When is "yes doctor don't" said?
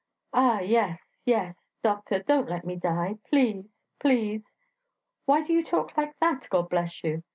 1.25-2.49